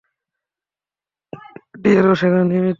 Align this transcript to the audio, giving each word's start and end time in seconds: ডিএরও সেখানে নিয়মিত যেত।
ডিএরও 1.81 2.13
সেখানে 2.15 2.43
নিয়মিত 2.43 2.49
যেত। 2.51 2.69